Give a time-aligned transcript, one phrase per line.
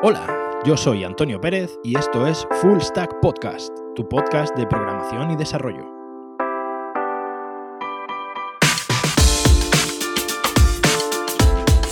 [0.00, 5.32] Hola, yo soy Antonio Pérez y esto es Full Stack Podcast, tu podcast de programación
[5.32, 5.84] y desarrollo.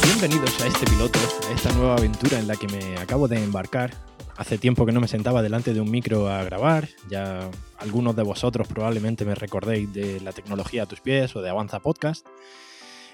[0.05, 1.19] Bienvenidos a este piloto,
[1.49, 3.93] a esta nueva aventura en la que me acabo de embarcar.
[4.37, 8.23] Hace tiempo que no me sentaba delante de un micro a grabar, ya algunos de
[8.23, 12.25] vosotros probablemente me recordéis de la tecnología a tus pies o de Avanza Podcast.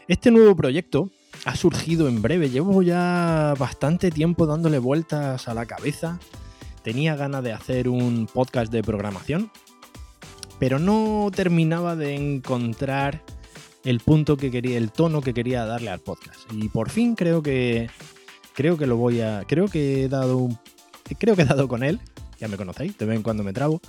[0.06, 1.09] Este nuevo proyecto
[1.45, 2.51] ha surgido en breve.
[2.51, 6.19] Llevo ya bastante tiempo dándole vueltas a la cabeza.
[6.83, 9.50] Tenía ganas de hacer un podcast de programación,
[10.59, 13.23] pero no terminaba de encontrar
[13.84, 16.41] el punto que quería, el tono que quería darle al podcast.
[16.52, 17.91] Y por fin creo que
[18.55, 20.48] creo que lo voy a, creo que he dado
[21.19, 22.00] creo que he dado con él.
[22.38, 23.80] Ya me conocéis, de vez en cuando me trabo.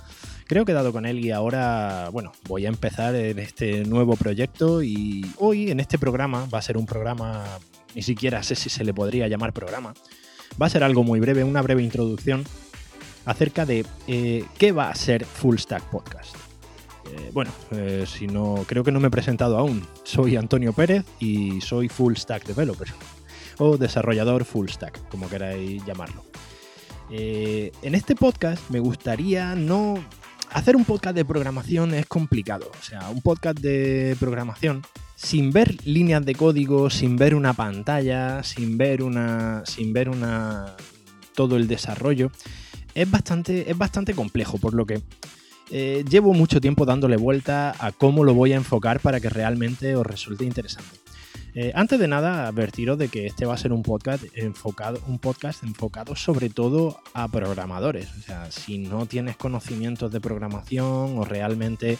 [0.46, 4.14] Creo que he dado con él y ahora, bueno, voy a empezar en este nuevo
[4.16, 7.44] proyecto y hoy en este programa va a ser un programa,
[7.94, 9.94] ni siquiera sé si se le podría llamar programa,
[10.60, 12.44] va a ser algo muy breve, una breve introducción
[13.24, 16.36] acerca de eh, qué va a ser Full Stack Podcast.
[17.10, 19.86] Eh, bueno, eh, si no, creo que no me he presentado aún.
[20.02, 22.88] Soy Antonio Pérez y soy Full Stack Developer
[23.58, 26.22] o desarrollador Full Stack, como queráis llamarlo.
[27.10, 30.04] en este podcast me gustaría no
[30.54, 32.70] hacer un podcast de programación es complicado.
[32.80, 34.82] O sea, un podcast de programación
[35.16, 39.64] sin ver líneas de código, sin ver una pantalla, sin ver una.
[39.66, 40.76] sin ver una.
[41.34, 42.30] todo el desarrollo,
[42.94, 45.02] es bastante, es bastante complejo, por lo que
[45.70, 49.96] eh, llevo mucho tiempo dándole vuelta a cómo lo voy a enfocar para que realmente
[49.96, 51.03] os resulte interesante.
[51.56, 55.20] Eh, antes de nada, advertiros de que este va a ser un podcast enfocado, un
[55.20, 58.08] podcast enfocado sobre todo a programadores.
[58.18, 61.98] O sea, si no tienes conocimientos de programación o realmente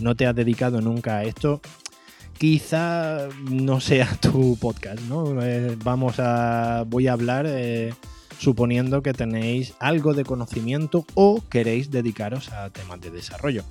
[0.00, 1.60] no te has dedicado nunca a esto,
[2.36, 5.40] quizá no sea tu podcast, ¿no?
[5.40, 6.84] Eh, vamos a.
[6.86, 7.46] voy a hablar.
[7.48, 7.94] Eh,
[8.38, 13.64] suponiendo que tenéis algo de conocimiento o queréis dedicaros a temas de desarrollo.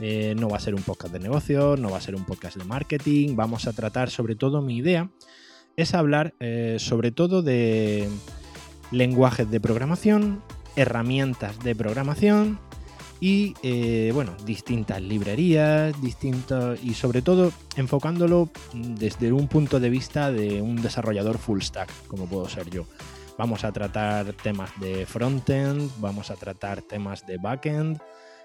[0.00, 2.56] Eh, no va a ser un podcast de negocios, no va a ser un podcast
[2.56, 5.08] de marketing, vamos a tratar sobre todo mi idea
[5.76, 8.08] es hablar eh, sobre todo de
[8.90, 10.42] lenguajes de programación,
[10.74, 12.58] herramientas de programación
[13.20, 20.30] y eh, bueno, distintas librerías, distintos y sobre todo enfocándolo desde un punto de vista
[20.30, 22.86] de un desarrollador full stack, como puedo ser yo.
[23.38, 28.00] Vamos a tratar temas de frontend, vamos a tratar temas de backend,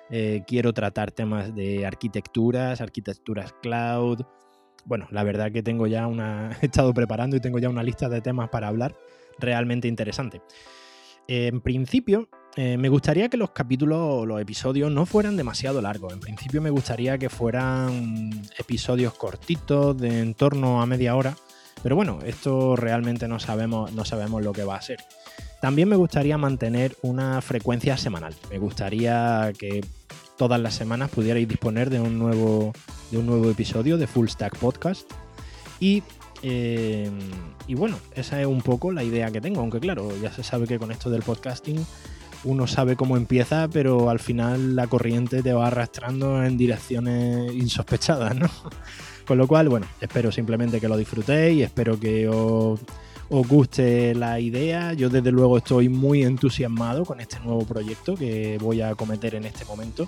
[0.09, 4.21] eh, quiero tratar temas de arquitecturas, arquitecturas cloud.
[4.83, 6.57] Bueno, la verdad que tengo ya una.
[6.61, 8.95] He estado preparando y tengo ya una lista de temas para hablar
[9.39, 10.41] realmente interesante.
[11.27, 16.11] En principio, eh, me gustaría que los capítulos o los episodios no fueran demasiado largos.
[16.11, 21.37] En principio, me gustaría que fueran episodios cortitos, de en torno a media hora.
[21.83, 24.99] Pero bueno, esto realmente no sabemos, no sabemos lo que va a ser.
[25.61, 28.33] También me gustaría mantener una frecuencia semanal.
[28.49, 29.83] Me gustaría que
[30.37, 32.73] todas las semanas pudierais disponer de un nuevo,
[33.11, 35.09] de un nuevo episodio de Full Stack Podcast.
[35.79, 36.01] Y,
[36.41, 37.11] eh,
[37.67, 39.61] y bueno, esa es un poco la idea que tengo.
[39.61, 41.85] Aunque claro, ya se sabe que con esto del podcasting
[42.43, 48.35] uno sabe cómo empieza, pero al final la corriente te va arrastrando en direcciones insospechadas,
[48.35, 48.49] ¿no?
[49.27, 52.79] Con lo cual, bueno, espero simplemente que lo disfrutéis, espero que os
[53.31, 54.93] os guste la idea.
[54.93, 59.45] Yo desde luego estoy muy entusiasmado con este nuevo proyecto que voy a cometer en
[59.45, 60.07] este momento.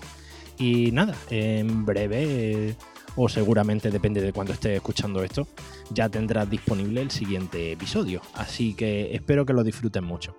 [0.57, 2.75] Y nada, en breve,
[3.15, 5.47] o seguramente depende de cuando estés escuchando esto,
[5.91, 8.23] ya tendrás disponible el siguiente episodio.
[8.33, 10.35] Así que espero que lo disfruten mucho.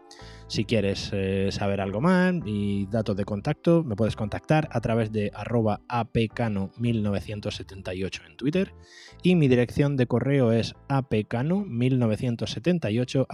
[0.46, 5.10] Si quieres eh, saber algo más y datos de contacto, me puedes contactar a través
[5.10, 8.74] de arroba apcano1978 en Twitter
[9.22, 13.26] y mi dirección de correo es apcano1978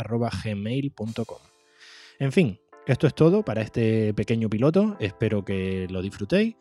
[0.44, 1.38] gmail.com.
[2.20, 6.54] En fin, esto es todo para este pequeño piloto, espero que lo disfrutéis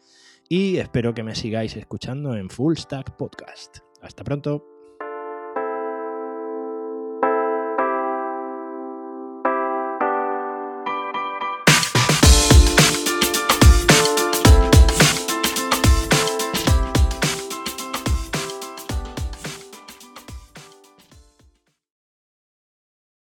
[0.50, 3.78] y espero que me sigáis escuchando en Full Stack Podcast.
[4.02, 4.79] Hasta pronto.